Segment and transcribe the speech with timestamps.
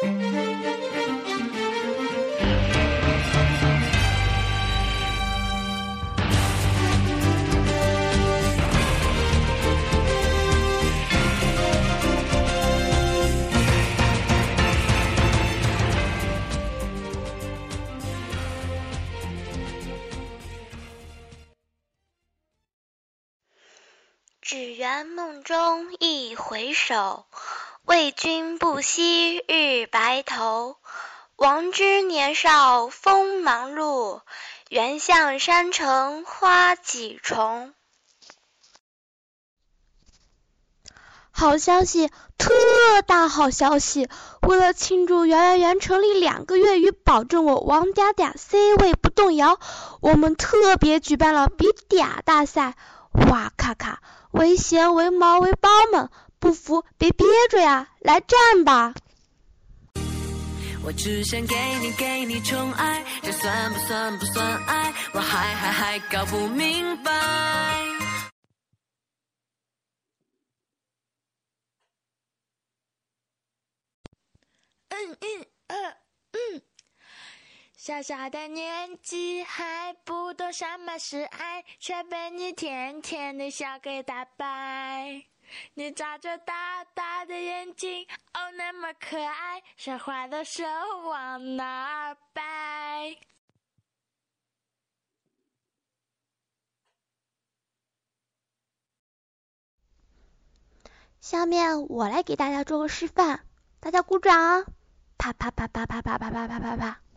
[0.00, 0.06] 只
[24.74, 27.26] 缘梦中一回首，
[27.88, 30.76] 为君不惜日白头。
[31.36, 34.20] 王之年少锋芒露，
[34.68, 37.72] 原向山城花几重。
[41.30, 42.52] 好消息，特
[43.06, 44.06] 大好消息！
[44.42, 49.58] 为了庆祝圆圆圆成立两个月与保证我王嗲嗲 C 位不动摇，
[50.02, 52.74] 我们特别举办了比嗲大赛。
[53.30, 54.02] 哇咔咔！
[54.30, 58.94] 为贤为毛为包们，不服别憋着呀，来战吧！
[60.84, 64.94] 我只想给你给你宠爱，这算不算不算爱？
[65.12, 67.12] 我还还还搞不明白。
[74.88, 75.96] 嗯嗯嗯
[76.32, 76.62] 嗯。
[77.76, 85.24] 小小的年纪还不懂什么是爱，却被你甜甜的笑给打败。
[85.74, 90.64] 你眨着大大的眼睛，哦，那么可爱，说话的手
[91.04, 93.16] 往哪儿摆？
[101.20, 103.44] 下面我来给大家做个示范，
[103.80, 104.64] 大家鼓掌！
[105.18, 107.07] 啪啪啪啪啪啪啪啪啪啪啪。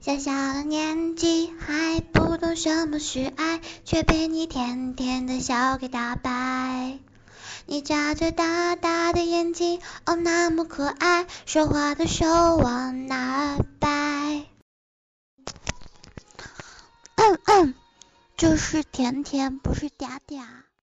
[0.00, 6.98] 小小的年纪还不懂什么是爱，却被你甜甜的笑给打败。
[7.66, 12.24] 你眨着大大的眼睛，哦，那么可爱，说话的手
[12.56, 14.46] 往哪摆？
[17.16, 17.74] 嗯嗯，
[18.38, 20.42] 就是甜甜，不是嗲嗲。